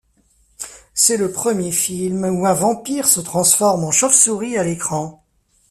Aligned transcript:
C'est 0.95 1.15
le 1.17 1.31
premier 1.31 1.71
film 1.71 2.25
où 2.25 2.47
un 2.47 2.55
vampire 2.55 3.07
se 3.07 3.19
transforme 3.21 3.83
en 3.83 3.91
chauve-souris 3.91 4.57
à 4.57 4.63
l'écran. 4.63 5.23